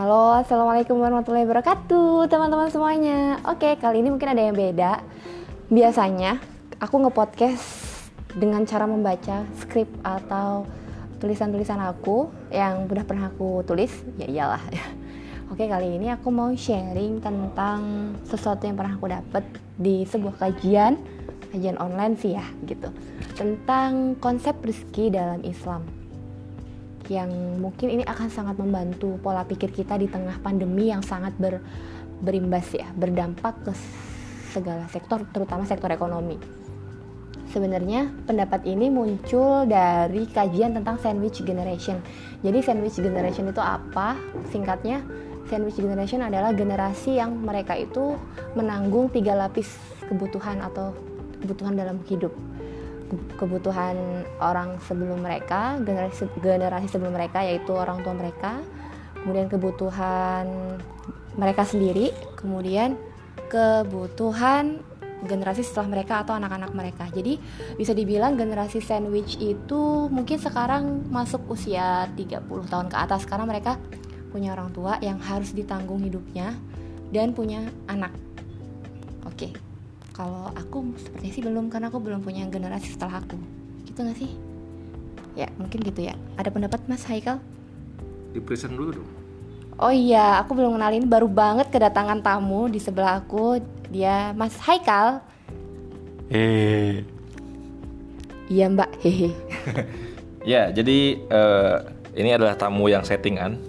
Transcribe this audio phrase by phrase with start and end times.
[0.00, 3.36] Halo, Assalamualaikum warahmatullahi wabarakatuh teman-teman semuanya.
[3.44, 5.04] Oke, kali ini mungkin ada yang beda.
[5.68, 6.40] Biasanya
[6.80, 7.60] aku nge-podcast
[8.32, 10.64] dengan cara membaca skrip atau
[11.20, 13.92] tulisan-tulisan aku yang udah pernah aku tulis.
[14.16, 14.64] Ya iyalah.
[15.52, 19.44] Oke, kali ini aku mau sharing tentang sesuatu yang pernah aku dapat
[19.76, 20.96] di sebuah kajian
[21.52, 22.88] Kajian online sih ya, gitu.
[23.36, 25.99] Tentang konsep rezeki dalam Islam
[27.10, 31.58] yang mungkin ini akan sangat membantu pola pikir kita di tengah pandemi yang sangat ber,
[32.22, 33.74] berimbas ya, berdampak ke
[34.54, 36.38] segala sektor, terutama sektor ekonomi.
[37.50, 41.98] Sebenarnya pendapat ini muncul dari kajian tentang sandwich generation.
[42.46, 44.14] Jadi sandwich generation itu apa?
[44.54, 45.02] Singkatnya,
[45.50, 48.14] sandwich generation adalah generasi yang mereka itu
[48.54, 49.66] menanggung tiga lapis
[50.06, 50.94] kebutuhan atau
[51.42, 52.30] kebutuhan dalam hidup
[53.38, 58.62] kebutuhan orang sebelum mereka, generasi generasi sebelum mereka yaitu orang tua mereka,
[59.22, 60.46] kemudian kebutuhan
[61.34, 62.94] mereka sendiri, kemudian
[63.50, 64.82] kebutuhan
[65.20, 67.04] generasi setelah mereka atau anak-anak mereka.
[67.12, 67.36] Jadi
[67.76, 73.76] bisa dibilang generasi sandwich itu mungkin sekarang masuk usia 30 tahun ke atas karena mereka
[74.32, 76.56] punya orang tua yang harus ditanggung hidupnya
[77.12, 78.14] dan punya anak.
[79.28, 79.50] Oke.
[79.52, 79.69] Okay
[80.20, 83.40] kalau aku sepertinya sih belum karena aku belum punya generasi setelah aku.
[83.88, 84.36] Gitu gak sih?
[85.32, 86.14] Ya mungkin gitu ya.
[86.36, 87.40] Ada pendapat mas Haikal?
[88.36, 89.10] Di present dulu dong.
[89.80, 91.08] Oh iya aku belum kenalin.
[91.08, 93.64] Baru banget kedatangan tamu di sebelah aku.
[93.88, 95.24] Dia mas Haikal.
[96.28, 97.00] Hehe.
[98.52, 98.90] Iya mbak.
[99.00, 99.32] Hehe.
[100.40, 101.84] Ya jadi uh,
[102.16, 103.60] ini adalah tamu yang settingan.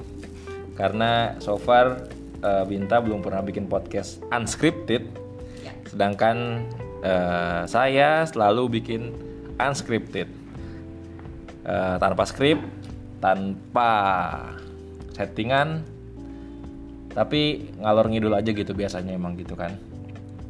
[0.80, 2.08] Karena so far
[2.44, 5.04] uh, Binta belum pernah bikin podcast unscripted
[5.92, 6.64] sedangkan
[7.04, 9.12] uh, saya selalu bikin
[9.60, 10.32] unscripted.
[11.62, 12.58] Uh, tanpa skrip
[13.22, 13.92] tanpa
[15.14, 15.86] settingan
[17.14, 19.78] tapi ngalor ngidul aja gitu biasanya emang gitu kan.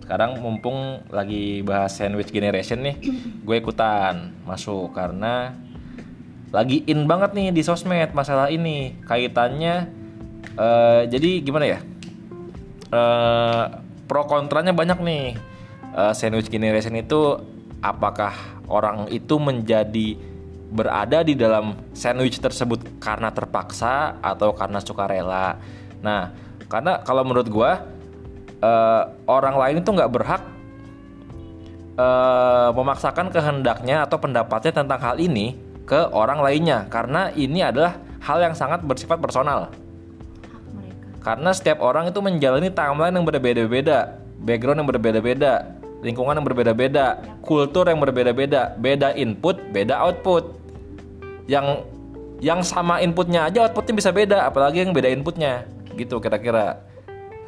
[0.06, 2.96] Sekarang mumpung lagi bahas sandwich generation nih
[3.47, 5.57] gue ikutan masuk karena
[6.51, 8.96] lagi in banget nih di sosmed masalah ini.
[9.03, 9.90] Kaitannya
[10.56, 11.80] uh, jadi gimana ya?
[12.91, 13.81] Uh,
[14.11, 15.39] pro kontranya banyak nih.
[15.95, 17.39] Uh, sandwich generation itu
[17.79, 18.35] apakah
[18.67, 20.19] orang itu menjadi
[20.67, 25.55] berada di dalam sandwich tersebut karena terpaksa atau karena sukarela?
[26.03, 26.35] Nah
[26.67, 27.71] karena kalau menurut gue
[28.59, 30.44] uh, orang lain itu nggak berhak
[31.95, 35.55] uh, memaksakan kehendaknya atau pendapatnya tentang hal ini
[35.88, 36.83] ke orang lainnya.
[36.91, 39.71] Karena ini adalah hal yang sangat bersifat personal
[41.21, 45.53] karena setiap orang itu menjalani timeline yang berbeda-beda, background yang berbeda-beda,
[46.01, 50.57] lingkungan yang berbeda-beda, kultur yang berbeda-beda, beda input, beda output.
[51.45, 51.85] Yang
[52.41, 56.81] yang sama inputnya aja outputnya bisa beda, apalagi yang beda inputnya, gitu kira-kira.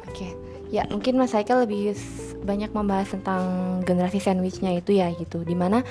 [0.06, 0.30] Oke,
[0.70, 1.98] ya mungkin Mas Haikal lebih
[2.46, 3.42] banyak membahas tentang
[3.82, 5.82] generasi sandwichnya itu ya gitu, di mana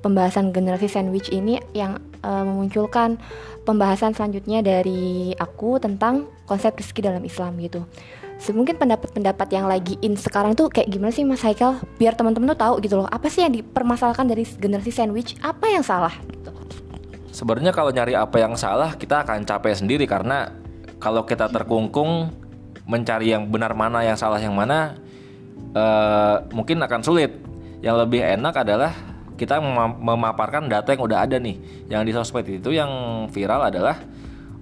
[0.00, 3.20] pembahasan generasi sandwich ini yang uh, memunculkan
[3.68, 7.82] pembahasan selanjutnya dari aku tentang konsep rezeki dalam Islam gitu.
[8.36, 11.80] Mungkin pendapat-pendapat yang lagi in sekarang tuh kayak gimana sih Mas Haikal?
[11.98, 15.34] Biar teman-teman tuh tahu gitu loh, apa sih yang dipermasalahkan dari generasi sandwich?
[15.40, 16.52] Apa yang salah gitu.
[17.34, 20.52] Sebenarnya kalau nyari apa yang salah, kita akan capek sendiri karena
[20.96, 22.32] kalau kita terkungkung
[22.86, 24.96] mencari yang benar mana, yang salah yang mana,
[25.76, 27.34] uh, mungkin akan sulit.
[27.84, 28.92] Yang lebih enak adalah
[29.36, 29.60] kita
[30.00, 31.60] memaparkan data yang udah ada nih
[31.92, 32.88] yang di sosmed itu yang
[33.28, 34.00] viral adalah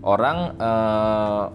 [0.04, 1.48] orang uh,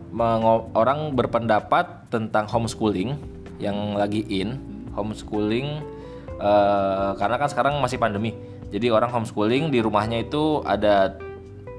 [0.74, 3.14] orang berpendapat tentang homeschooling
[3.62, 4.58] yang lagi in
[4.98, 5.86] homeschooling
[6.42, 8.34] uh, karena kan sekarang masih pandemi
[8.74, 11.14] jadi orang homeschooling di rumahnya itu ada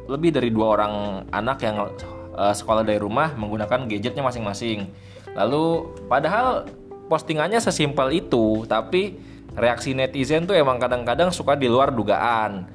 [0.06, 0.94] lebih dari dua orang
[1.34, 1.90] anak yang
[2.38, 4.86] uh, sekolah dari rumah menggunakan gadgetnya masing-masing
[5.34, 6.70] lalu padahal
[7.10, 9.18] postingannya sesimpel itu tapi
[9.58, 12.70] reaksi netizen tuh emang kadang-kadang suka di luar dugaan.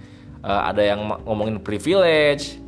[0.46, 2.65] Uh, ada yang ngomongin privilege.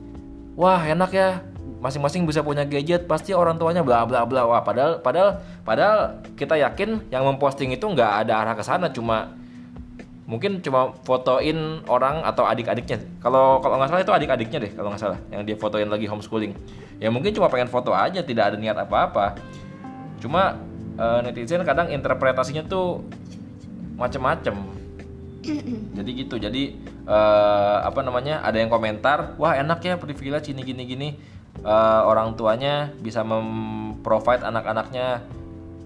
[0.57, 1.45] Wah, enak ya.
[1.77, 4.49] Masing-masing bisa punya gadget, pasti orang tuanya bla bla bla.
[4.49, 9.37] Wah, padahal padahal padahal kita yakin yang memposting itu nggak ada arah ke sana, cuma
[10.25, 12.97] mungkin cuma fotoin orang atau adik-adiknya.
[13.21, 16.57] Kalau kalau nggak salah itu adik-adiknya deh, kalau nggak salah, yang dia fotoin lagi homeschooling.
[16.97, 19.37] Ya mungkin cuma pengen foto aja, tidak ada niat apa-apa.
[20.17, 20.57] Cuma
[20.97, 23.05] uh, netizen kadang interpretasinya tuh
[23.97, 24.53] macem-macem
[25.97, 26.77] jadi gitu jadi
[27.07, 31.09] uh, apa namanya ada yang komentar wah enak ya privilege ini gini gini.
[31.57, 35.25] Uh, orang tuanya bisa memprovide anak-anaknya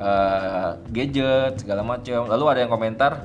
[0.04, 3.24] uh, gadget segala macam lalu ada yang komentar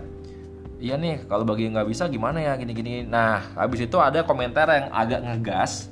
[0.78, 2.94] iya nih kalau bagi nggak bisa gimana ya gini gini.
[3.02, 5.90] Nah habis itu ada komentar yang agak ngegas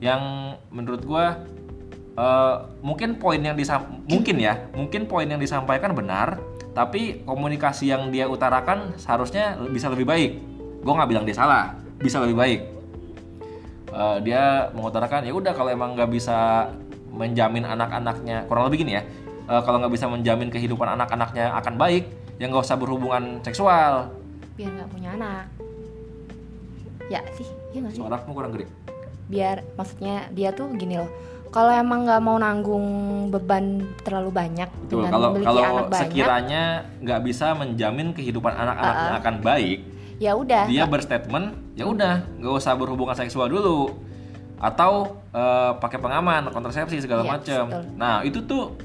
[0.00, 1.26] yang menurut gue
[2.16, 6.40] eh, mungkin poin yang disam mungkin ya mungkin poin yang disampaikan benar
[6.72, 10.32] tapi komunikasi yang dia utarakan seharusnya bisa lebih baik
[10.80, 12.60] gue nggak bilang dia salah bisa lebih baik.
[13.90, 16.70] Eh, dia mengutarakan ya udah kalau emang nggak bisa
[17.10, 19.02] menjamin anak-anaknya kurang lebih gini ya
[19.50, 22.06] eh, kalau nggak bisa menjamin kehidupan anak-anaknya akan baik
[22.38, 24.08] ya nggak usah berhubungan seksual.
[24.54, 25.44] Biar nggak punya anak.
[27.10, 28.00] Ya sih ya nggak sih?
[28.00, 28.70] Suaramu kurang gede.
[29.26, 31.10] Biar maksudnya dia tuh gini loh
[31.50, 32.86] kalau emang nggak mau nanggung
[33.28, 36.62] beban terlalu banyak Betul, dengan kalau memiliki kalau anak banyak sekiranya
[37.02, 39.78] nggak bisa menjamin kehidupan anak-anaknya akan baik,
[40.20, 43.96] ya udah dia berstatement, ya udah nggak usah berhubungan seksual dulu,
[44.60, 47.64] atau eh, pakai pengaman, kontrasepsi segala Iya, macam.
[47.96, 48.76] Nah itu tuh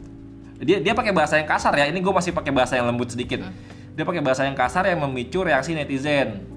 [0.56, 1.92] dia dia pakai bahasa yang kasar ya.
[1.92, 3.44] Ini gue masih pakai bahasa yang lembut sedikit.
[3.44, 3.52] Hmm.
[3.96, 6.48] Dia pakai bahasa yang kasar yang memicu reaksi netizen.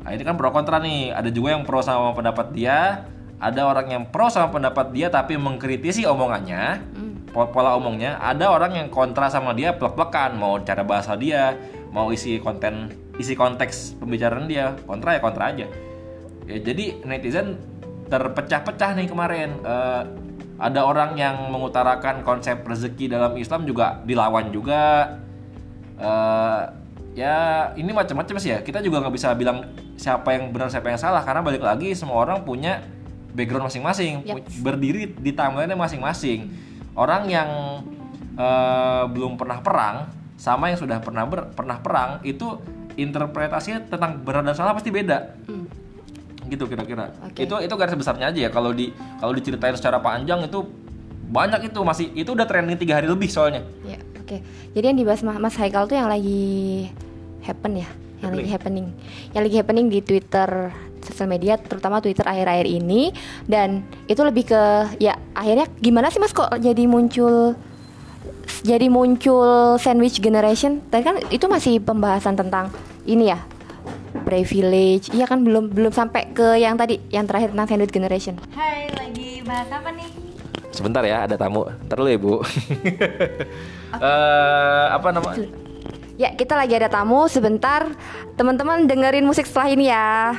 [0.00, 1.12] Nah ini kan pro kontra nih.
[1.12, 3.04] Ada juga yang pro sama pendapat dia,
[3.36, 7.28] ada orang yang pro sama pendapat dia tapi mengkritisi omongannya, Hmm.
[7.28, 8.16] po- pola omongnya.
[8.16, 13.32] Ada orang yang kontra sama dia plek-plekan, mau cara bahasa dia, mau isi konten, isi
[13.32, 15.66] konteks pembicaraan dia, kontra ya kontra aja.
[16.48, 17.60] Ya, jadi netizen
[18.08, 19.50] terpecah-pecah nih kemarin.
[19.60, 20.02] Eh,
[20.58, 25.16] ada orang yang mengutarakan konsep rezeki dalam Islam juga dilawan juga.
[26.00, 26.60] Eh,
[27.16, 27.36] ya
[27.76, 28.58] ini macam-macam sih ya.
[28.64, 29.64] Kita juga nggak bisa bilang
[29.98, 32.80] siapa yang benar siapa yang salah karena balik lagi semua orang punya
[33.34, 36.48] background masing-masing, pu- berdiri di timeline masing-masing.
[36.96, 37.48] Orang yang
[38.34, 42.56] eh, belum pernah perang sama yang sudah pernah ber- pernah perang itu
[42.94, 45.66] interpretasinya tentang benar dan salah pasti beda Hmm.
[46.46, 47.42] gitu kira-kira Oke.
[47.42, 48.88] itu itu garis besarnya aja ya kalau di
[49.18, 50.62] kalau diceritain secara panjang itu
[51.28, 54.40] banyak itu masih itu udah trending tiga hari lebih soalnya Ya, oke.
[54.72, 56.88] Jadi yang dibahas Ma- Mas Haikal tuh yang lagi
[57.40, 57.88] happen ya,
[58.18, 58.86] yang lagi happening.
[59.30, 63.12] Yang lagi happening di Twitter sosial media terutama Twitter akhir-akhir ini
[63.44, 64.62] dan itu lebih ke
[64.98, 67.56] ya akhirnya gimana sih Mas kok jadi muncul
[68.64, 70.84] jadi muncul sandwich generation?
[70.88, 72.72] Tadi kan itu masih pembahasan tentang
[73.04, 73.40] ini ya
[74.24, 75.08] privilege.
[75.12, 78.34] Iya kan belum belum sampai ke yang tadi yang terakhir tentang sandwich generation.
[78.52, 80.28] Hai, lagi bahas apa nih?
[80.78, 82.34] sebentar ya ada tamu ntar dulu ya bu
[83.98, 85.32] Eh, apa nama
[86.18, 87.94] Ya, kita lagi ada tamu sebentar.
[88.34, 90.34] Teman-teman dengerin musik setelah ini ya.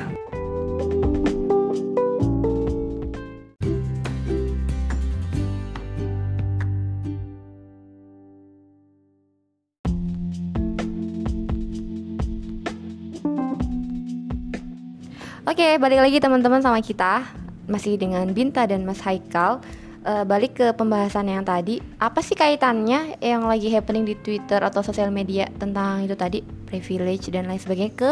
[15.60, 17.28] Oke, balik lagi teman-teman sama kita.
[17.68, 19.60] Masih dengan Binta dan Mas Haikal.
[20.08, 24.80] Eh, balik ke pembahasan yang tadi, apa sih kaitannya yang lagi happening di Twitter atau
[24.80, 28.10] sosial media tentang itu tadi privilege dan lain sebagainya ke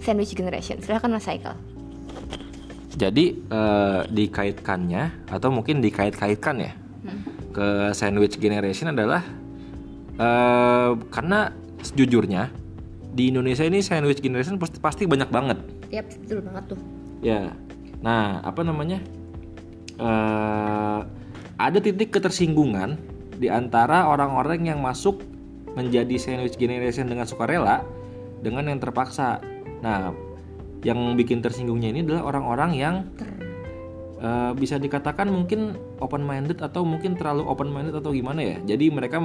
[0.00, 0.80] sandwich generation?
[0.80, 1.60] Silahkan Mas Haikal.
[2.96, 6.72] jadi eh, dikaitkannya atau mungkin dikait-kaitkan ya
[7.52, 9.28] ke sandwich generation adalah
[10.16, 11.52] eh, karena
[11.84, 12.48] sejujurnya
[13.18, 16.80] di Indonesia ini sandwich generation pasti pasti banyak banget Yap, betul banget tuh.
[17.24, 17.56] Ya,
[18.04, 19.00] nah apa namanya?
[19.98, 21.00] Eh,
[21.58, 23.00] ada titik ketersinggungan
[23.40, 25.24] di antara orang-orang yang masuk
[25.74, 27.82] menjadi sandwich generation dengan sukarela
[28.44, 29.42] dengan yang terpaksa.
[29.82, 30.14] Nah,
[30.86, 32.94] yang bikin tersinggungnya ini adalah orang-orang yang
[34.20, 38.76] eh, bisa dikatakan mungkin open minded atau mungkin terlalu open minded atau gimana ya.
[38.76, 39.18] Jadi mereka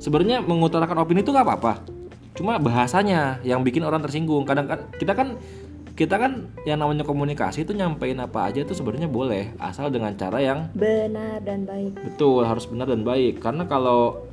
[0.00, 2.01] sebenarnya mengutarakan opini itu nggak apa-apa.
[2.32, 4.44] Cuma bahasanya yang bikin orang tersinggung.
[4.44, 5.36] Kadang kan kita kan
[5.92, 10.40] kita kan yang namanya komunikasi itu nyampein apa aja itu sebenarnya boleh asal dengan cara
[10.40, 11.92] yang Benar dan baik.
[12.00, 13.38] betul harus benar dan baik.
[13.38, 14.24] Karena kalau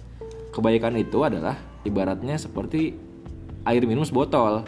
[0.56, 2.96] kebaikan itu adalah ibaratnya seperti
[3.68, 4.64] air minum sebotol.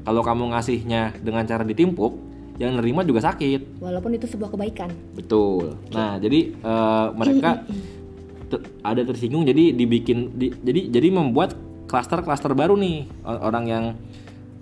[0.00, 2.16] Kalau kamu ngasihnya dengan cara ditimpuk,
[2.56, 3.80] yang nerima juga sakit.
[3.80, 4.92] Walaupun itu sebuah kebaikan.
[5.12, 5.76] Betul.
[5.92, 7.64] Nah, jadi eh, mereka
[8.90, 11.56] ada tersinggung jadi dibikin di- jadi jadi membuat
[11.90, 13.84] klaster-klaster baru nih orang yang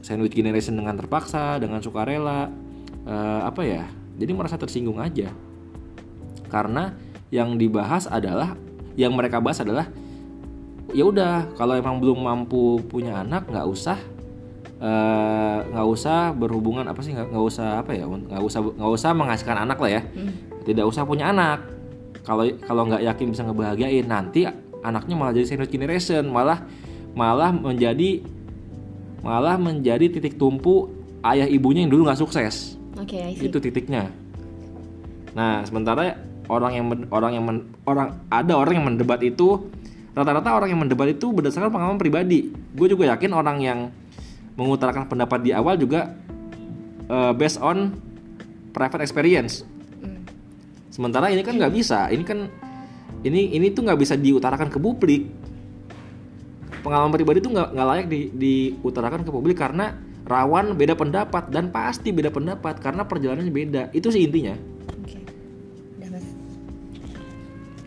[0.00, 2.48] sandwich generation dengan terpaksa, dengan sukarela
[3.04, 3.84] eh, apa ya?
[4.16, 5.28] Jadi merasa tersinggung aja.
[6.48, 6.96] Karena
[7.28, 8.56] yang dibahas adalah
[8.96, 9.92] yang mereka bahas adalah
[10.96, 14.00] ya udah kalau emang belum mampu punya anak nggak usah
[14.80, 19.68] eh, nggak usah berhubungan apa sih nggak usah apa ya nggak usah nggak usah menghasilkan
[19.68, 20.02] anak lah ya
[20.64, 21.60] tidak usah punya anak
[22.24, 24.48] kalau kalau nggak yakin bisa ngebahagiain nanti
[24.80, 26.64] anaknya malah jadi sandwich generation malah
[27.12, 28.22] malah menjadi
[29.20, 30.90] malah menjadi titik tumpu
[31.24, 33.46] ayah ibunya yang dulu nggak sukses Oke, see.
[33.46, 34.10] itu titiknya
[35.32, 39.68] nah sementara orang yang men- orang yang men- orang ada orang yang mendebat itu
[40.16, 43.78] rata-rata orang yang mendebat itu berdasarkan pengalaman pribadi gue juga yakin orang yang
[44.58, 46.10] mengutarakan pendapat di awal juga
[47.06, 47.94] eh, based on
[48.72, 49.62] private experience
[49.98, 50.22] Hmm.
[50.94, 52.06] Sementara ini kan nggak bisa.
[52.06, 52.46] Ini kan
[53.26, 55.26] ini ini tuh nggak bisa diutarakan ke publik.
[56.84, 59.96] Pengalaman pribadi tuh nggak layak di, diutarakan ke publik karena
[60.28, 63.82] rawan beda pendapat dan pasti beda pendapat karena perjalanannya beda.
[63.96, 64.54] Itu sih intinya.
[66.08, 66.26] Mas.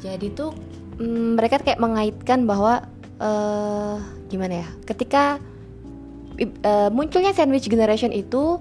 [0.02, 0.52] Jadi tuh
[0.98, 2.86] mm, mereka kayak mengaitkan bahwa
[3.22, 4.68] eh gimana ya?
[4.88, 5.38] Ketika
[6.42, 8.58] eh, munculnya sandwich generation itu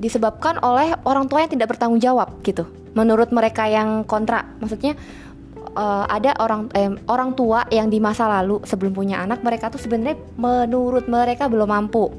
[0.00, 2.66] disebabkan oleh orang tua yang tidak bertanggung jawab gitu.
[2.92, 4.96] Menurut mereka yang kontra, maksudnya
[5.72, 9.80] eh, ada orang eh, orang tua yang di masa lalu sebelum punya anak mereka tuh
[9.80, 12.12] sebenarnya menurut mereka belum mampu.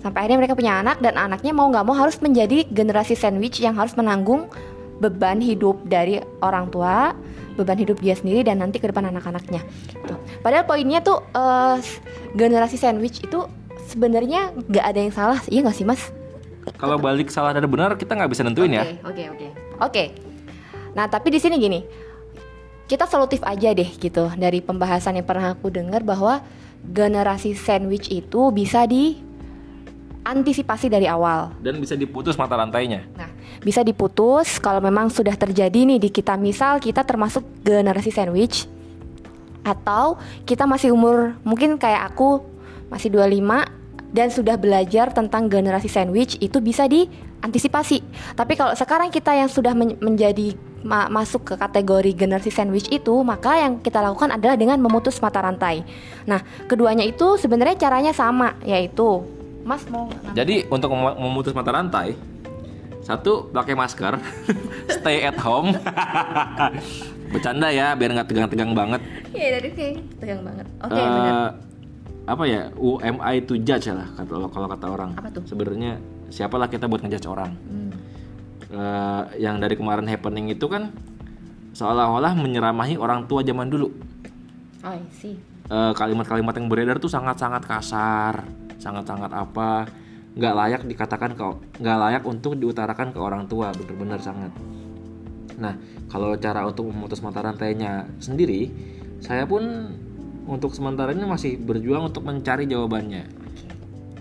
[0.00, 3.76] Sampai akhirnya mereka punya anak dan anaknya mau nggak mau harus menjadi generasi sandwich yang
[3.76, 4.48] harus menanggung
[5.00, 7.16] beban hidup dari orang tua,
[7.56, 9.60] beban hidup dia sendiri dan nanti ke depan anak-anaknya.
[10.08, 10.16] Tuh.
[10.40, 11.76] Padahal poinnya tuh eh,
[12.36, 13.44] generasi sandwich itu
[13.92, 16.12] sebenarnya nggak ada yang salah, iya nggak sih mas?
[16.76, 18.84] Kalau balik salah dan benar kita nggak bisa nentuin ya.
[19.04, 19.46] Oke, oke,
[19.80, 20.04] oke.
[20.94, 21.80] Nah, tapi di sini gini.
[22.90, 26.42] Kita solutif aja deh gitu dari pembahasan yang pernah aku dengar bahwa
[26.82, 31.54] generasi sandwich itu bisa diantisipasi dari awal.
[31.62, 33.06] Dan bisa diputus mata rantainya.
[33.14, 33.30] Nah,
[33.62, 38.66] bisa diputus kalau memang sudah terjadi nih di kita misal kita termasuk generasi sandwich
[39.62, 42.42] atau kita masih umur mungkin kayak aku
[42.90, 43.70] masih 25
[44.10, 48.02] dan sudah belajar tentang generasi sandwich itu bisa diantisipasi.
[48.34, 53.14] Tapi kalau sekarang kita yang sudah men- menjadi ma- masuk ke kategori generasi sandwich itu,
[53.20, 55.84] maka yang kita lakukan adalah dengan memutus mata rantai.
[56.24, 59.24] Nah, keduanya itu sebenarnya caranya sama, yaitu
[59.60, 62.16] Mas mau Jadi untuk mem- memutus mata rantai,
[63.00, 64.16] satu pakai masker,
[64.96, 65.76] stay at home.
[67.32, 69.00] Bercanda ya, biar nggak tegang-tegang banget.
[69.30, 70.66] Iya dari kayak tegang banget.
[70.82, 71.34] Oke Eh, benar.
[72.26, 72.62] Apa ya?
[72.74, 74.06] UMI to judge lah
[74.50, 75.10] kalau kata orang.
[75.14, 75.42] Apa tuh?
[75.46, 77.50] Sebenarnya siapalah kita buat ngejudge orang.
[77.66, 77.79] Hmm.
[78.70, 80.94] Eh, yang dari kemarin happening itu kan
[81.74, 83.90] seolah-olah menyeramahi orang tua zaman dulu.
[84.86, 85.34] Oh sih.
[85.66, 88.46] Eh, kalimat-kalimat yang beredar tuh sangat-sangat kasar,
[88.78, 89.90] sangat-sangat apa,
[90.38, 91.42] nggak layak dikatakan ke,
[91.82, 94.54] nggak layak untuk diutarakan ke orang tua, bener-bener sangat.
[95.58, 95.74] Nah,
[96.06, 98.70] kalau cara untuk memutus mata rantainya sendiri,
[99.18, 99.90] saya pun
[100.46, 103.26] untuk sementara ini masih berjuang untuk mencari jawabannya.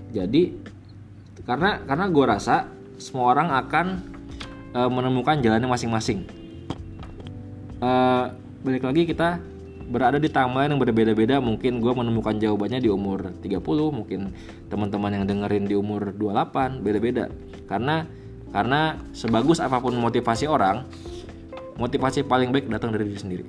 [0.09, 0.57] Jadi,
[1.45, 2.65] karena karena gue rasa
[2.97, 3.87] semua orang akan
[4.73, 6.25] eh, menemukan jalannya masing-masing.
[7.79, 8.25] Eh,
[8.65, 9.39] balik lagi kita
[9.89, 11.41] berada di timeline yang berbeda-beda.
[11.41, 14.33] Mungkin gue menemukan jawabannya di umur 30 mungkin
[14.69, 17.31] teman-teman yang dengerin di umur 28 beda-beda.
[17.65, 18.05] Karena
[18.49, 20.81] karena sebagus apa pun motivasi orang
[21.77, 23.45] motivasi paling baik datang dari diri sendiri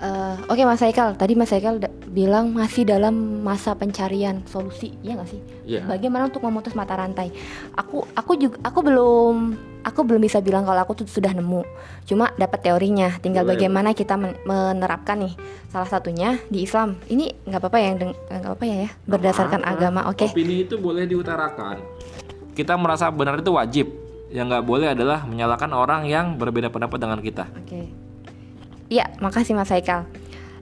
[0.00, 1.76] Eh, Oke Mas Haikal, tadi Mas Haikal
[2.08, 3.12] bilang masih dalam
[3.44, 5.40] masa pencarian solusi, iya nggak sih?
[5.68, 5.84] Iya.
[5.84, 7.28] Bagaimana untuk memutus mata rantai?
[7.76, 9.36] Aku aku juga aku belum
[9.84, 11.62] aku belum bisa bilang kalau aku tuh sudah nemu.
[12.08, 13.60] Cuma dapat teorinya, tinggal Boleh.
[13.60, 15.36] bagaimana kita men- menerapkan nih.
[15.68, 16.96] Salah satunya di Islam.
[17.04, 19.72] Ini nggak apa-apa ya yang deng- nggak apa-apa ya ya berdasarkan Apa?
[19.76, 20.00] agama.
[20.08, 20.24] Oke.
[20.26, 21.76] opini itu boleh diutarakan
[22.50, 23.86] kita merasa benar itu wajib
[24.28, 27.88] yang nggak boleh adalah menyalahkan orang yang berbeda pendapat dengan kita Oke.
[28.90, 30.02] Iya, makasih Mas Haikal.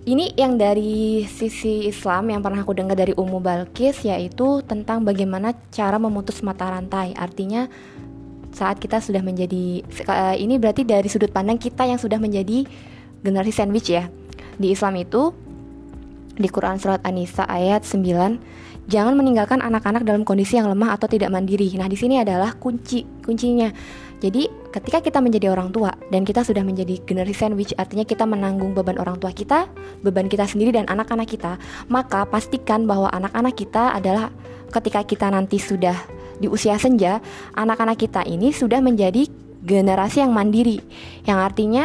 [0.04, 5.56] Ini yang dari sisi Islam yang pernah aku dengar dari Ummu Balkis yaitu tentang bagaimana
[5.72, 7.16] cara memutus mata rantai.
[7.16, 7.68] Artinya
[8.52, 12.68] saat kita sudah menjadi eh, ini berarti dari sudut pandang kita yang sudah menjadi
[13.24, 14.12] generasi sandwich ya.
[14.60, 15.32] Di Islam itu
[16.36, 21.28] di Quran surat An-Nisa ayat 9 jangan meninggalkan anak-anak dalam kondisi yang lemah atau tidak
[21.28, 21.68] mandiri.
[21.76, 23.68] Nah, di sini adalah kunci kuncinya.
[24.18, 28.74] Jadi, ketika kita menjadi orang tua dan kita sudah menjadi generasi sandwich, artinya kita menanggung
[28.74, 29.70] beban orang tua kita,
[30.02, 31.54] beban kita sendiri dan anak-anak kita,
[31.86, 34.34] maka pastikan bahwa anak-anak kita adalah
[34.74, 35.94] ketika kita nanti sudah
[36.38, 37.22] di usia senja,
[37.54, 39.30] anak-anak kita ini sudah menjadi
[39.62, 40.82] generasi yang mandiri.
[41.22, 41.84] Yang artinya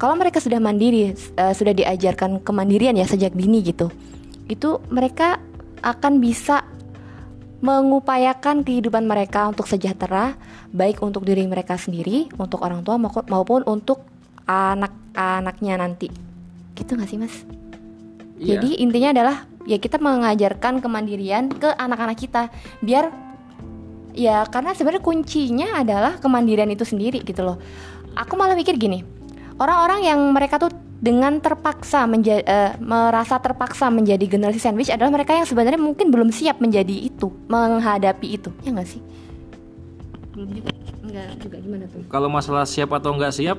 [0.00, 3.92] kalau mereka sudah mandiri, eh, sudah diajarkan kemandirian ya sejak dini gitu.
[4.48, 5.36] Itu mereka
[5.84, 6.64] akan bisa
[7.58, 10.38] mengupayakan kehidupan mereka untuk sejahtera,
[10.70, 14.06] baik untuk diri mereka sendiri, untuk orang tua maupun untuk
[14.46, 16.08] anak-anaknya nanti.
[16.78, 17.34] Gitu gak sih mas?
[18.38, 18.56] Iya.
[18.56, 19.36] Jadi intinya adalah
[19.66, 22.42] ya kita mengajarkan kemandirian ke anak-anak kita
[22.80, 23.10] biar
[24.14, 27.58] ya karena sebenarnya kuncinya adalah kemandirian itu sendiri gitu loh.
[28.14, 29.02] Aku malah mikir gini,
[29.58, 35.30] orang-orang yang mereka tuh dengan terpaksa menja- eh, merasa terpaksa menjadi generasi sandwich adalah mereka
[35.30, 38.98] yang sebenarnya mungkin belum siap menjadi itu, menghadapi itu, ya nggak sih?
[40.34, 40.70] Belum juga,
[41.06, 41.56] enggak juga.
[41.62, 42.02] Gimana tuh?
[42.06, 43.58] kalau masalah siap atau nggak siap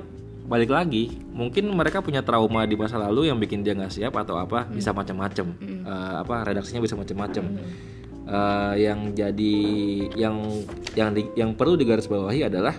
[0.52, 1.16] balik lagi.
[1.32, 4.92] Mungkin mereka punya trauma di masa lalu yang bikin dia nggak siap atau apa bisa
[4.92, 5.48] macam-macam.
[5.64, 7.44] Eh, apa redaksinya bisa macam-macam.
[8.30, 9.56] Eh, yang jadi
[10.14, 10.36] yang
[10.94, 12.76] yang di- yang perlu digarisbawahi adalah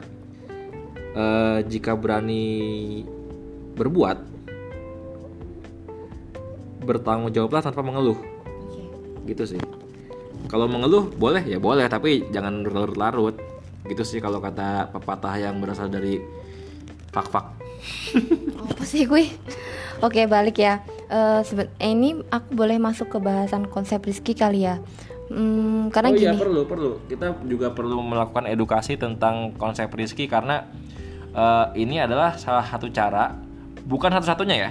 [1.10, 3.02] eh, jika berani
[3.74, 4.29] berbuat
[6.82, 8.18] bertanggung jawablah tanpa mengeluh.
[9.28, 9.60] Gitu sih.
[10.48, 11.44] Kalau mengeluh boleh.
[11.44, 11.86] Ya boleh.
[11.86, 13.36] Tapi jangan berlarut-larut.
[13.86, 16.20] Gitu sih kalau kata pepatah yang berasal dari
[17.12, 17.46] fak-fak.
[18.74, 19.30] Apa sih gue?
[20.00, 20.80] Oke balik ya.
[21.44, 24.78] Seben- eh, ini aku boleh masuk ke bahasan konsep Rizky kali ya?
[25.30, 26.42] Hmm, karena oh iya gini.
[26.42, 26.90] perlu perlu.
[27.06, 30.66] Kita juga perlu melakukan edukasi tentang konsep rizki karena
[31.30, 33.38] eh, ini adalah salah satu cara
[33.86, 34.70] bukan satu-satunya ya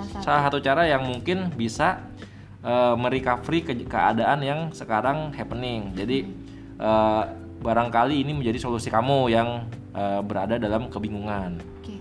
[0.00, 2.00] salah satu salah satu cara yang mungkin bisa
[2.60, 6.24] eh, merecovery ke keadaan yang sekarang happening jadi
[6.76, 7.22] eh,
[7.60, 11.94] barangkali ini menjadi solusi kamu yang eh, berada dalam kebingungan Oke.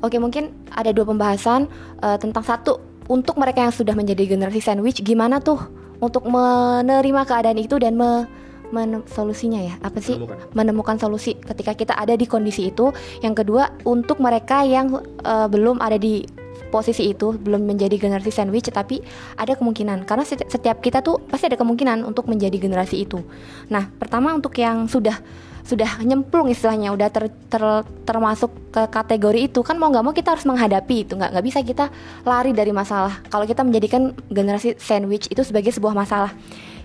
[0.00, 1.68] Oke, mungkin ada dua pembahasan
[2.00, 5.60] eh, tentang satu untuk mereka yang sudah menjadi generasi sandwich gimana tuh
[6.00, 8.24] untuk menerima keadaan itu dan me,
[8.72, 10.36] men- solusinya ya apa sih Menemukan.
[10.56, 12.88] menemukan solusi ketika kita ada di kondisi itu.
[13.20, 14.88] Yang kedua untuk mereka yang
[15.20, 16.24] eh, belum ada di
[16.70, 19.02] posisi itu belum menjadi generasi sandwich tapi
[19.34, 20.06] ada kemungkinan.
[20.06, 23.20] Karena seti- setiap kita tuh pasti ada kemungkinan untuk menjadi generasi itu.
[23.68, 25.18] Nah, pertama untuk yang sudah
[25.60, 30.32] sudah nyemplung istilahnya udah ter, ter- termasuk ke kategori itu kan mau nggak mau kita
[30.34, 31.14] harus menghadapi itu.
[31.18, 31.84] Nggak nggak bisa kita
[32.24, 33.20] lari dari masalah.
[33.28, 36.32] Kalau kita menjadikan generasi sandwich itu sebagai sebuah masalah.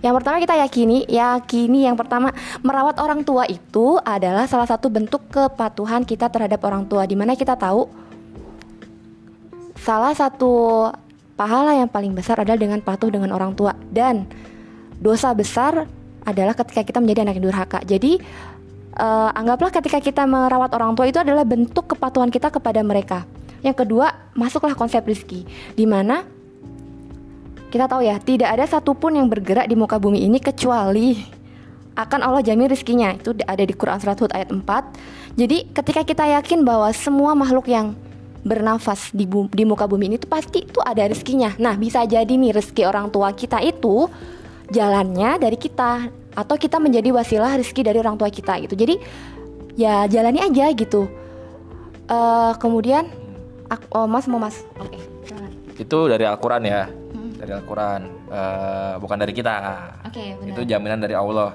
[0.04, 2.30] Yang pertama kita yakini yakini yang pertama
[2.62, 7.10] merawat orang tua itu adalah salah satu bentuk kepatuhan kita terhadap orang tua.
[7.10, 7.88] Di mana kita tahu
[9.86, 10.90] salah satu
[11.38, 14.26] pahala yang paling besar adalah dengan patuh dengan orang tua dan
[14.98, 15.86] dosa besar
[16.26, 17.80] adalah ketika kita menjadi anak yang durhaka.
[17.86, 18.18] Jadi
[18.98, 23.30] eh, anggaplah ketika kita merawat orang tua itu adalah bentuk kepatuhan kita kepada mereka.
[23.62, 25.46] Yang kedua, masuklah konsep rizki,
[25.78, 26.26] di mana
[27.70, 31.18] kita tahu ya tidak ada satupun yang bergerak di muka bumi ini kecuali
[31.96, 34.64] akan Allah jamin rizkinya itu ada di Quran surat Hud ayat 4
[35.36, 37.92] jadi ketika kita yakin bahwa semua makhluk yang
[38.46, 41.58] bernafas di, bu- di muka bumi ini tuh pasti itu ada rezekinya.
[41.58, 44.06] Nah, bisa jadi nih rezeki orang tua kita itu
[44.70, 48.78] jalannya dari kita atau kita menjadi wasilah rezeki dari orang tua kita gitu.
[48.78, 48.96] Jadi
[49.74, 51.10] ya jalani aja gitu.
[52.06, 53.10] Eh kemudian
[53.66, 54.62] aku, oh Mas mau Mas.
[54.78, 55.02] Oke.
[55.26, 55.52] silakan.
[55.76, 56.86] itu dari Al-Quran ya
[57.36, 59.54] dari Al-Quran Eh, bukan dari kita
[60.02, 60.50] Oke, benar.
[60.50, 61.54] itu jaminan dari Allah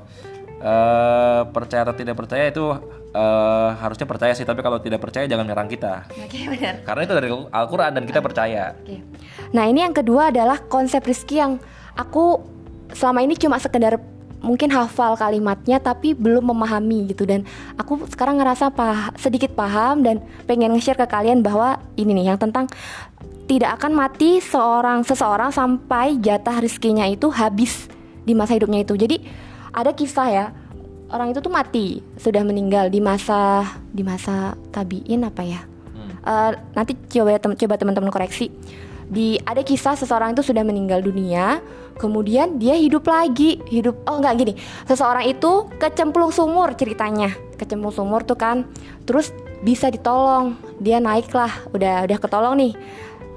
[0.61, 2.61] Eh, percaya atau tidak percaya itu
[3.17, 6.85] eh, harusnya percaya sih tapi kalau tidak percaya jangan menyerang kita Oke, benar.
[6.85, 9.01] karena itu dari Al-Quran dan kita percaya Oke.
[9.57, 11.57] Nah ini yang kedua adalah konsep rizki yang
[11.97, 12.45] aku
[12.93, 13.97] selama ini cuma sekedar
[14.45, 17.49] mungkin hafal kalimatnya tapi belum memahami gitu dan
[17.81, 22.39] aku sekarang ngerasa pah sedikit paham dan pengen nge-share ke kalian bahwa ini nih yang
[22.41, 22.69] tentang
[23.49, 27.89] tidak akan mati seorang seseorang sampai jatah rizkinya itu habis
[28.29, 28.95] di masa hidupnya itu.
[28.95, 30.47] Jadi ada kisah ya
[31.11, 35.61] orang itu tuh mati sudah meninggal di masa di masa tabiin apa ya?
[36.21, 38.53] Eh, nanti coba tem- coba teman-teman koreksi.
[39.11, 41.59] Di ada kisah seseorang itu sudah meninggal dunia,
[41.99, 44.53] kemudian dia hidup lagi, hidup oh enggak gini.
[44.87, 47.35] Seseorang itu kecemplung sumur ceritanya.
[47.59, 48.71] Kecemplung sumur tuh kan.
[49.09, 49.35] Terus
[49.67, 50.55] bisa ditolong.
[50.79, 52.73] Dia naiklah, udah udah ketolong nih.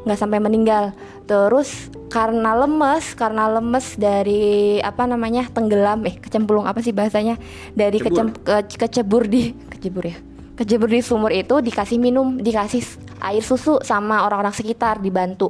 [0.03, 0.91] Nggak sampai meninggal.
[1.25, 5.47] Terus karena lemes, karena lemes dari apa namanya?
[5.49, 7.39] tenggelam eh kecemplung apa sih bahasanya?
[7.73, 10.17] Dari kecem, ke- kecebur di kecebur ya
[10.53, 12.85] kejebur di sumur itu dikasih minum dikasih
[13.25, 15.49] air susu sama orang-orang sekitar dibantu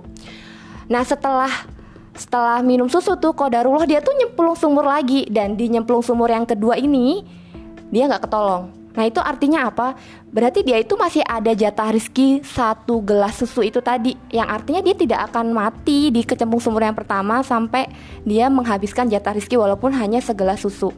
[0.87, 1.51] nah setelah
[2.15, 6.47] setelah minum susu tuh kodarullah dia tuh nyemplung sumur lagi dan di nyemplung sumur yang
[6.47, 7.25] kedua ini
[7.91, 9.97] dia nggak ketolong nah itu artinya apa
[10.29, 14.93] berarti dia itu masih ada jatah rizki satu gelas susu itu tadi yang artinya dia
[14.93, 17.89] tidak akan mati di kecemplung sumur yang pertama sampai
[18.21, 20.93] dia menghabiskan jatah rizki walaupun hanya segelas susu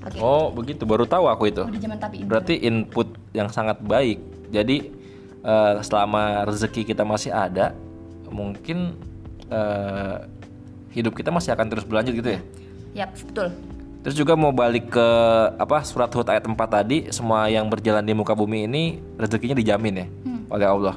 [0.00, 0.16] Oke.
[0.16, 1.62] oh begitu baru tahu aku itu
[2.00, 2.24] tabiin.
[2.24, 4.16] berarti input yang sangat baik
[4.48, 4.88] jadi
[5.44, 7.76] eh, selama rezeki kita masih ada
[8.32, 8.96] mungkin
[9.52, 10.16] eh,
[10.96, 12.42] hidup kita masih akan terus berlanjut gitu ya
[12.90, 13.48] Yap, betul.
[14.00, 15.06] Terus juga mau balik ke
[15.60, 19.94] apa surat Hud ayat 4 tadi, semua yang berjalan di muka bumi ini rezekinya dijamin
[20.00, 20.06] ya
[20.48, 20.94] oleh Allah.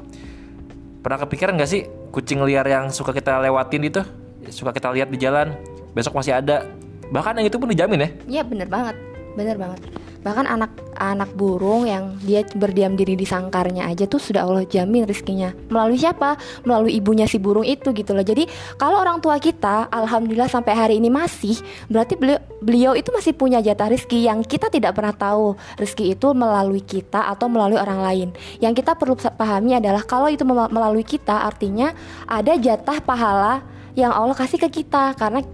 [1.04, 1.84] Pernah kepikiran nggak sih
[2.16, 4.00] kucing liar yang suka kita lewatin itu,
[4.48, 5.52] suka kita lihat di jalan,
[5.92, 6.64] besok masih ada.
[7.12, 8.10] Bahkan yang itu pun dijamin ya.
[8.40, 8.96] Iya bener banget,
[9.36, 9.84] bener banget.
[10.24, 15.52] Bahkan anak-anak burung yang dia berdiam diri di sangkarnya aja tuh sudah Allah jamin rizkinya.
[15.68, 16.40] Melalui siapa?
[16.64, 18.24] Melalui ibunya si burung itu gitu loh.
[18.24, 18.48] Jadi
[18.80, 21.60] kalau orang tua kita, alhamdulillah sampai hari ini masih,
[21.92, 25.60] berarti beliau, beliau itu masih punya jatah rizki yang kita tidak pernah tahu.
[25.76, 28.28] Rizki itu melalui kita atau melalui orang lain.
[28.64, 31.92] Yang kita perlu pahami adalah kalau itu melalui kita, artinya
[32.26, 33.62] ada jatah pahala
[33.94, 35.46] yang Allah kasih ke kita karena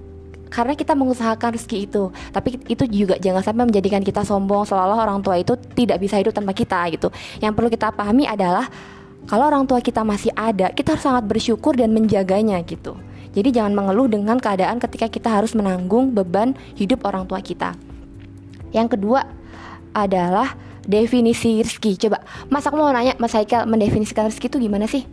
[0.50, 2.04] karena kita mengusahakan rezeki itu.
[2.34, 6.34] Tapi itu juga jangan sampai menjadikan kita sombong seolah-olah orang tua itu tidak bisa hidup
[6.34, 7.08] tanpa kita gitu.
[7.40, 8.66] Yang perlu kita pahami adalah
[9.30, 12.98] kalau orang tua kita masih ada kita harus sangat bersyukur dan menjaganya gitu.
[13.30, 17.78] Jadi jangan mengeluh dengan keadaan ketika kita harus menanggung beban hidup orang tua kita.
[18.74, 19.22] Yang kedua
[19.94, 20.58] adalah
[20.90, 22.10] definisi rezeki.
[22.10, 25.06] Coba mas aku mau nanya mas Haikal mendefinisikan rezeki itu gimana sih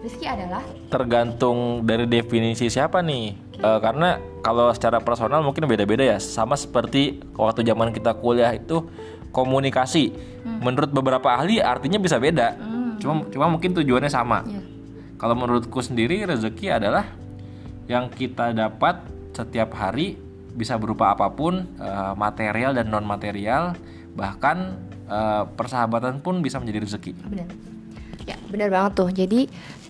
[0.00, 0.62] rezeki adalah?
[0.88, 3.36] Tergantung dari definisi siapa nih.
[3.60, 6.18] Uh, karena kalau secara personal mungkin beda-beda ya.
[6.18, 8.88] Sama seperti waktu zaman kita kuliah itu
[9.30, 10.32] komunikasi.
[10.40, 10.64] Hmm.
[10.64, 12.56] menurut beberapa ahli artinya bisa beda.
[12.56, 12.96] Hmm.
[12.96, 14.40] cuma cuma mungkin tujuannya sama.
[14.48, 14.64] Yeah.
[15.20, 17.04] kalau menurutku sendiri rezeki adalah
[17.84, 19.04] yang kita dapat
[19.36, 20.16] setiap hari
[20.56, 23.76] bisa berupa apa pun uh, material dan non material
[24.16, 24.80] bahkan
[25.12, 27.12] uh, persahabatan pun bisa menjadi rezeki.
[27.28, 27.48] Benar
[28.30, 29.40] ya benar banget tuh jadi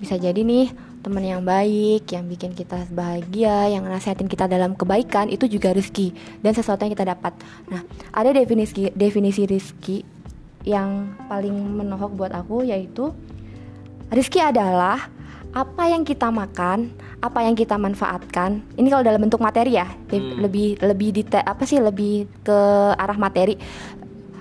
[0.00, 5.32] bisa jadi nih teman yang baik, yang bikin kita bahagia, yang nasihatin kita dalam kebaikan
[5.32, 6.12] itu juga rezeki
[6.44, 7.32] dan sesuatu yang kita dapat.
[7.72, 7.80] Nah,
[8.12, 10.04] ada definisi definisi rezeki
[10.68, 13.16] yang paling menohok buat aku yaitu
[14.12, 15.08] rezeki adalah
[15.50, 18.62] apa yang kita makan, apa yang kita manfaatkan.
[18.76, 20.38] Ini kalau dalam bentuk materi ya, hmm.
[20.38, 22.58] lebih lebih detail apa sih lebih ke
[22.94, 23.56] arah materi.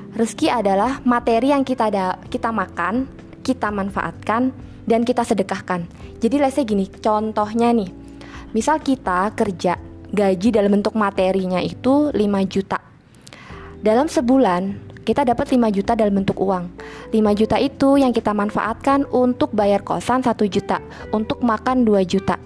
[0.09, 3.07] Rezeki adalah materi yang kita ada kita makan,
[3.49, 4.53] kita manfaatkan
[4.85, 5.89] dan kita sedekahkan.
[6.21, 7.89] Jadi say gini, contohnya nih.
[8.53, 12.77] Misal kita kerja gaji dalam bentuk materinya itu 5 juta.
[13.81, 16.69] Dalam sebulan kita dapat 5 juta dalam bentuk uang
[17.09, 20.77] 5 juta itu yang kita manfaatkan untuk bayar kosan 1 juta
[21.09, 22.37] Untuk makan 2 juta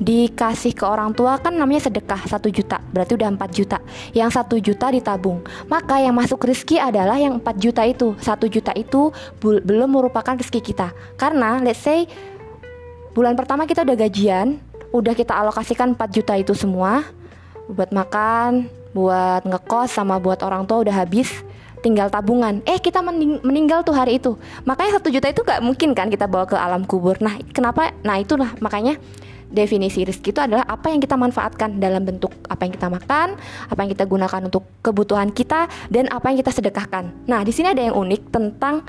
[0.00, 2.80] dikasih ke orang tua kan namanya sedekah satu juta.
[2.92, 3.78] Berarti udah 4 juta.
[4.16, 5.44] Yang satu juta ditabung.
[5.68, 8.16] Maka yang masuk rezeki adalah yang 4 juta itu.
[8.18, 10.92] Satu juta itu belum merupakan rezeki kita.
[11.20, 12.08] Karena let's say
[13.12, 14.56] bulan pertama kita udah gajian
[14.92, 17.04] udah kita alokasikan 4 juta itu semua
[17.68, 21.32] buat makan buat ngekos sama buat orang tua udah habis
[21.82, 22.62] tinggal tabungan.
[22.62, 24.38] Eh kita mening meninggal tuh hari itu.
[24.62, 27.18] Makanya satu juta itu gak mungkin kan kita bawa ke alam kubur.
[27.18, 27.90] Nah kenapa?
[28.06, 28.54] Nah itulah.
[28.62, 28.96] Makanya
[29.52, 33.36] definisi rezeki itu adalah apa yang kita manfaatkan dalam bentuk apa yang kita makan,
[33.68, 37.28] apa yang kita gunakan untuk kebutuhan kita dan apa yang kita sedekahkan.
[37.28, 38.82] Nah, di sini ada yang unik tentang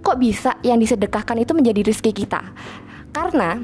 [0.00, 2.40] kok bisa yang disedekahkan itu menjadi rezeki kita.
[3.10, 3.58] Karena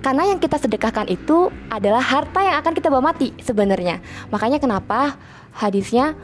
[0.00, 4.00] karena yang kita sedekahkan itu adalah harta yang akan kita bawa mati sebenarnya.
[4.30, 5.18] Makanya kenapa
[5.52, 6.14] hadisnya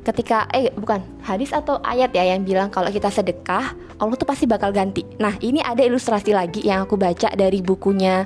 [0.00, 4.48] ketika eh bukan hadis atau ayat ya yang bilang kalau kita sedekah Allah tuh pasti
[4.48, 5.04] bakal ganti.
[5.20, 8.24] Nah ini ada ilustrasi lagi yang aku baca dari bukunya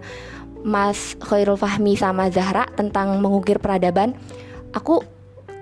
[0.62, 4.14] Mas Khairul Fahmi sama Zahra tentang mengukir peradaban.
[4.70, 5.02] Aku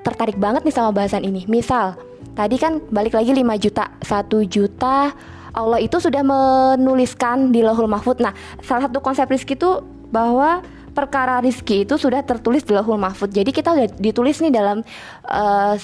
[0.05, 1.49] tertarik banget nih sama bahasan ini.
[1.49, 1.97] Misal
[2.37, 5.11] tadi kan balik lagi 5 juta, 1 juta
[5.53, 8.21] Allah itu sudah menuliskan di Lauhul Mahfud.
[8.21, 9.81] Nah salah satu konsep rizki itu
[10.13, 10.61] bahwa
[10.93, 13.33] perkara rizki itu sudah tertulis di lahul mahfud.
[13.33, 14.85] Jadi kita udah ditulis nih dalam
[15.27, 15.75] uh,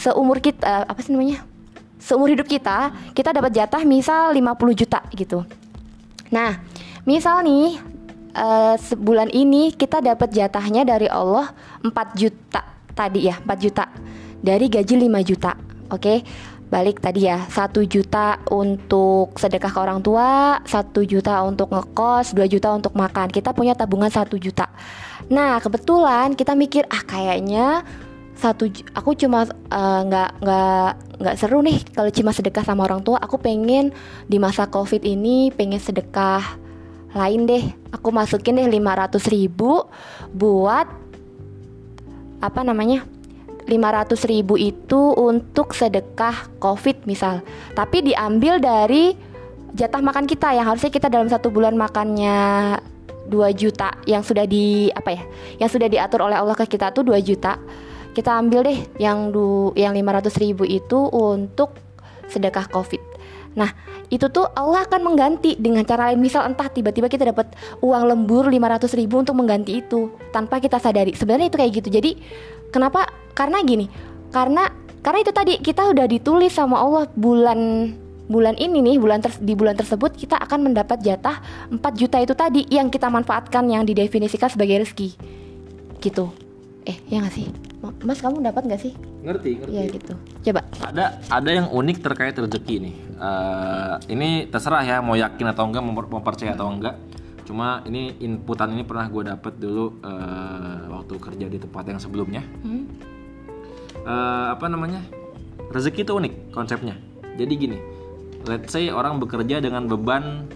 [0.00, 1.42] seumur kita uh, apa sih namanya?
[1.98, 5.42] Seumur hidup kita kita dapat jatah misal 50 juta gitu.
[6.30, 6.62] Nah
[7.04, 7.82] misal nih
[8.38, 11.50] uh, sebulan ini kita dapat jatahnya dari Allah
[11.82, 12.62] 4 juta
[12.94, 13.90] tadi ya 4 juta.
[14.44, 15.52] Dari gaji 5 juta
[15.90, 16.00] oke?
[16.00, 16.18] okay?
[16.74, 17.46] Balik tadi ya.
[17.46, 23.30] Satu juta untuk sedekah ke orang tua satu juta untuk ngekos dua juta untuk makan.
[23.30, 24.66] Kita punya tabungan satu juta.
[25.30, 27.86] Nah kebetulan kita mikir ah kayaknya
[28.34, 30.90] satu aku cuma eh, nggak uh, nggak
[31.22, 33.22] nggak seru nih kalau cuma sedekah sama orang tua.
[33.22, 33.94] Aku pengen
[34.26, 36.42] di masa covid ini pengen sedekah
[37.14, 37.62] lain deh.
[37.94, 39.86] Aku masukin deh 500 ribu
[40.34, 40.90] buat
[42.42, 43.13] apa namanya
[43.64, 47.40] 500 ribu itu untuk sedekah covid misal
[47.72, 49.16] tapi diambil dari
[49.72, 52.78] jatah makan kita yang harusnya kita dalam satu bulan makannya
[53.28, 55.22] 2 juta yang sudah di apa ya
[55.64, 57.56] yang sudah diatur oleh Allah ke kita tuh 2 juta
[58.14, 61.76] kita ambil deh yang du, yang 500 ribu itu untuk
[62.28, 63.00] sedekah covid
[63.54, 63.70] Nah,
[64.10, 66.18] itu tuh Allah akan mengganti dengan cara lain.
[66.18, 67.54] Misal entah tiba-tiba kita dapat
[67.86, 71.14] uang lembur 500 ribu untuk mengganti itu tanpa kita sadari.
[71.14, 71.88] Sebenarnya itu kayak gitu.
[71.94, 72.10] Jadi
[72.74, 73.06] Kenapa?
[73.34, 73.90] Karena gini,
[74.30, 74.70] karena
[75.04, 77.92] karena itu tadi kita udah ditulis sama Allah bulan
[78.24, 82.32] bulan ini nih bulan ter, di bulan tersebut kita akan mendapat jatah 4 juta itu
[82.32, 85.12] tadi yang kita manfaatkan yang didefinisikan sebagai rezeki.
[86.00, 86.24] Gitu.
[86.88, 87.52] Eh ya nggak sih?
[88.00, 88.96] Mas kamu dapat nggak sih?
[89.20, 89.76] Ngerti ngerti.
[89.76, 90.14] Ya gitu.
[90.16, 90.60] Coba.
[90.88, 92.94] Ada ada yang unik terkait rezeki nih.
[93.20, 96.96] Uh, ini terserah ya mau yakin atau enggak mau percaya atau enggak.
[97.44, 102.40] Cuma ini inputan ini pernah gue dapet dulu uh, waktu kerja di tempat yang sebelumnya.
[102.64, 102.88] Hmm?
[104.04, 105.02] Uh, apa namanya
[105.72, 106.96] rezeki itu unik konsepnya
[107.34, 107.78] jadi gini
[108.46, 110.46] let's say orang bekerja dengan beban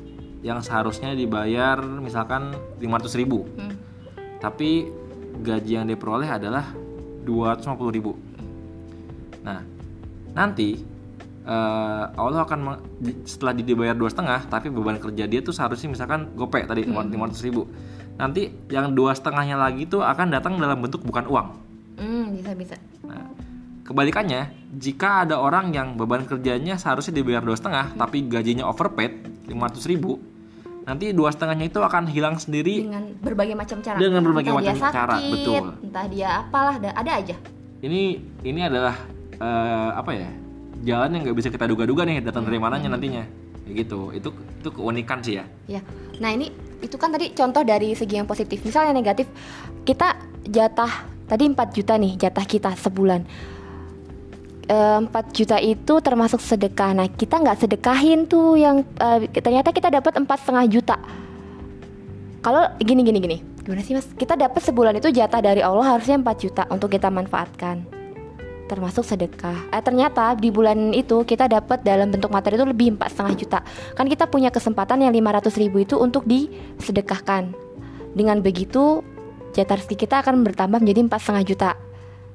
[0.45, 3.75] yang seharusnya dibayar misalkan 500 ribu hmm.
[4.39, 4.87] tapi
[5.43, 6.75] gaji yang dia peroleh adalah
[7.29, 8.17] 250 ribu.
[9.45, 9.61] Nah,
[10.33, 10.81] nanti
[11.45, 12.61] eh, Allah akan
[13.29, 17.69] setelah dibayar dua setengah, tapi beban kerja dia tuh seharusnya misalkan gopek tadi 500 ribu.
[18.19, 21.49] Nanti yang dua setengahnya lagi tuh akan datang dalam bentuk bukan uang.
[22.01, 22.77] Hmm, bisa bisa.
[23.07, 23.31] Nah,
[23.89, 29.89] kebalikannya, jika ada orang yang beban kerjanya seharusnya dibayar dua setengah, tapi gajinya overpaid 500
[29.89, 30.21] ribu,
[30.85, 32.85] nanti dua setengahnya itu akan hilang sendiri.
[32.85, 33.97] Dengan berbagai macam cara.
[33.97, 35.65] Dengan berbagai entah dia macam cara, sakit, betul.
[35.89, 37.37] Entah dia apalah, da- ada aja.
[37.81, 38.03] Ini
[38.45, 38.97] ini adalah
[39.41, 40.29] eh, apa ya?
[40.85, 43.25] Jalan yang nggak bisa kita duga-duga nih datang dari mananya nantinya.
[43.65, 44.01] Kayak gitu.
[44.13, 45.45] Itu itu keunikan sih ya.
[45.65, 45.81] Ya.
[46.21, 46.53] Nah, ini
[46.85, 48.61] itu kan tadi contoh dari segi yang positif.
[48.63, 49.27] Misalnya negatif,
[49.83, 53.25] kita jatah tadi 4 juta nih jatah kita sebulan.
[54.69, 56.93] Eh, 4 juta itu termasuk sedekah.
[56.93, 60.97] Nah, kita nggak sedekahin tuh yang eh, ternyata kita dapat empat setengah juta.
[62.45, 64.05] Kalau gini gini gini, gimana sih mas?
[64.13, 67.81] Kita dapat sebulan itu jatah dari Allah harusnya 4 juta untuk kita manfaatkan,
[68.69, 69.57] termasuk sedekah.
[69.73, 73.59] Eh ternyata di bulan itu kita dapat dalam bentuk materi itu lebih empat setengah juta.
[73.97, 77.57] Kan kita punya kesempatan yang 500 ribu itu untuk disedekahkan.
[78.13, 79.01] Dengan begitu
[79.57, 81.71] jatah rezeki kita akan bertambah menjadi empat setengah juta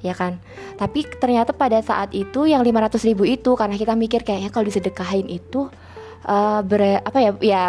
[0.04, 0.38] ya kan
[0.76, 5.32] tapi ternyata pada saat itu yang 500 ribu itu karena kita mikir kayaknya kalau disedekahin
[5.32, 5.72] itu
[6.24, 7.62] eh ber apa ya ya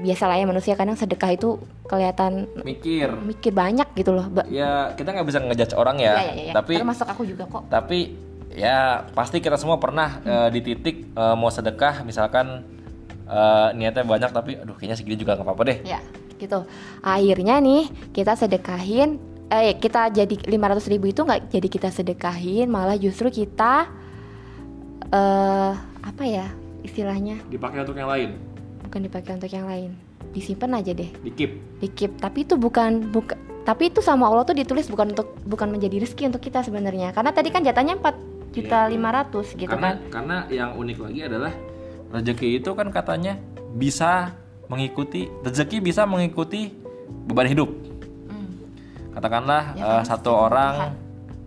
[0.00, 3.10] biasalah ya manusia kadang sedekah itu kelihatan Mikir.
[3.20, 6.14] mikir banyak gitu loh Ba- Ya kita nggak bisa ngejudge orang ya.
[6.16, 6.52] ya, ya, ya.
[6.56, 8.16] Tapi termasuk aku juga kok tapi
[8.50, 12.64] ya pasti kita semua pernah eh, di titik eh, mau sedekah misalkan
[13.28, 15.78] eh, niatnya banyak tapi aduh kayaknya segini juga nggak apa-apa deh.
[15.84, 16.00] ya
[16.40, 16.64] gitu
[17.04, 17.84] akhirnya nih
[18.16, 23.90] kita sedekahin eh kita jadi 500 ribu itu nggak jadi kita sedekahin malah justru kita
[25.06, 26.46] eh apa ya
[26.80, 28.30] istilahnya Dipakai untuk yang lain.
[28.80, 29.90] bukan dipakai untuk yang lain
[30.30, 31.50] disimpan aja deh Di keep.
[31.78, 35.68] di keep tapi itu bukan buka, tapi itu sama Allah tuh ditulis bukan untuk bukan
[35.68, 38.98] menjadi rezeki untuk kita sebenarnya karena tadi kan jatahnya 4 juta Iya.
[39.30, 41.52] 500 gitu karena kan karena yang unik lagi adalah
[42.10, 43.34] rezeki itu kan katanya
[43.72, 44.34] bisa
[44.66, 46.70] mengikuti rezeki bisa mengikuti
[47.26, 47.70] beban hidup.
[49.10, 50.94] Katakanlah Ya kan, satu orang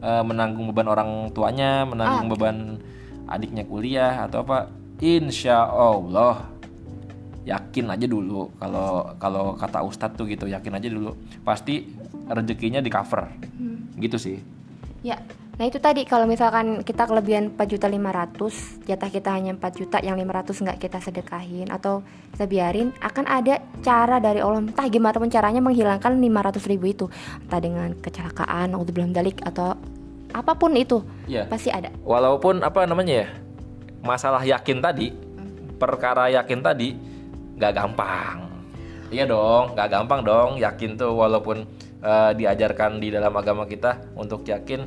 [0.03, 2.57] eh, menanggung beban orang tuanya, menanggung Ah, beban
[3.27, 4.67] adiknya kuliah atau apa,
[4.99, 6.51] insya Allah
[7.43, 11.15] yakin aja dulu kalau kalau kata Ustadz tuh gitu yakin aja dulu.
[11.43, 11.87] Pasti
[12.27, 13.27] rezekinya di cover.
[13.53, 13.73] Hmm.
[14.01, 14.41] gitu sih
[15.03, 15.19] Ya,
[15.59, 19.97] nah itu tadi kalau misalkan kita kelebihan 4 juta 500, jatah kita hanya 4 juta,
[19.99, 21.99] yang 500 nggak kita sedekahin atau
[22.31, 27.05] kita biarin, akan ada cara dari Allah, entah gimana pun caranya menghilangkan 500 ribu itu,
[27.43, 29.75] entah dengan kecelakaan, belum dalik atau
[30.31, 31.45] apa pun itu, Iya.
[31.45, 31.91] pasti ada.
[32.01, 33.27] walaupun apa namanya ya
[34.01, 35.13] masalah yakin tadi
[35.77, 36.95] perkara yakin tadi
[37.53, 38.49] nggak gampang
[39.07, 41.63] iya dong nggak gampang dong yakin tuh walaupun
[42.03, 44.83] eh, diajarkan di dalam agama kita untuk yakin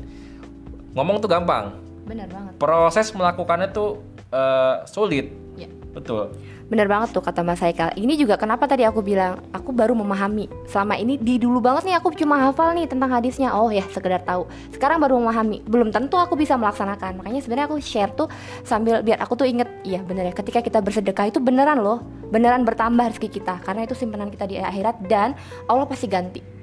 [0.92, 1.72] ngomong tuh gampang
[2.07, 2.52] Bener banget.
[2.61, 5.72] proses melakukannya tuh eh, sulit Ya.
[5.96, 7.94] betul Bener banget tuh kata Mas Haikal.
[7.94, 10.50] Ini juga kenapa tadi aku bilang aku baru memahami.
[10.66, 13.55] Selama ini di dulu banget nih aku cuma hafal nih tentang hadisnya.
[13.55, 14.50] Oh ya sekedar tahu.
[14.74, 15.62] Sekarang baru memahami.
[15.62, 17.22] Belum tentu aku bisa melaksanakan.
[17.22, 18.26] Makanya sebenarnya aku share tuh
[18.66, 19.70] sambil biar aku tuh inget.
[19.87, 20.35] Iya bener ya.
[20.35, 22.02] Ketika kita bersedekah itu beneran loh.
[22.35, 23.62] Beneran bertambah rezeki kita.
[23.62, 25.38] Karena itu simpanan kita di akhirat dan
[25.70, 26.56] Allah pasti ganti.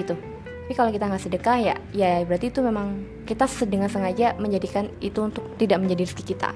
[0.00, 0.14] Gitu.
[0.16, 5.18] Tapi kalau kita nggak sedekah ya, ya berarti itu memang kita dengan sengaja menjadikan itu
[5.18, 6.54] untuk tidak menjadi rezeki kita.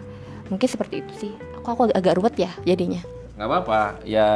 [0.48, 1.33] Mungkin seperti itu sih.
[1.59, 3.02] Aku aku agak, agak ruwet ya jadinya.
[3.35, 4.28] nggak apa-apa ya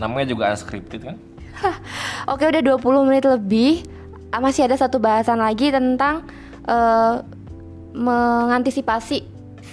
[0.00, 1.16] namanya juga unscripted kan
[2.32, 3.84] Oke udah 20 menit lebih
[4.32, 6.24] Ah, Masih ada satu bahasan lagi tentang
[6.64, 7.14] eh,
[7.92, 9.20] Mengantisipasi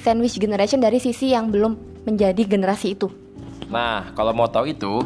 [0.04, 3.08] sandwich generation dari sisi yang belum menjadi generasi itu
[3.72, 5.00] nah kalau mau tahu itu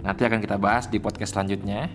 [0.00, 1.92] nanti akan kita bahas di podcast selanjutnya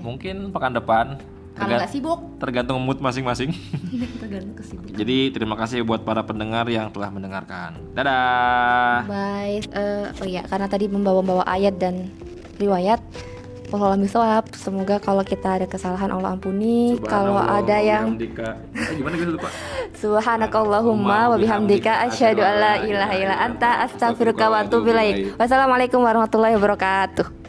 [0.00, 1.06] mungkin pekan depan
[1.54, 3.52] Kalau nggak sibuk tergantung mood masing-masing
[4.22, 7.76] Tergantung kesibukan Jadi terima kasih buat para pendengar yang telah mendengarkan.
[7.92, 9.04] Dadah.
[9.04, 12.08] Bye Eh, Oh iya karena tadi membawa-bawa ayat dan
[12.56, 13.02] riwayat
[13.70, 14.44] Wallahualam bishawab.
[14.58, 18.18] Semoga kalau kita ada kesalahan Allah ampuni Kalau ada yang.
[18.18, 19.46] Eh, gimana gitu lupa?
[20.02, 25.38] Subhanakallahumma wa bihamdika asyhadu an la ilaha illa anta astaghfiruka wa atubu ilaik.
[25.38, 27.39] Wassalamualaikum warahmatullahi wabarakatuh.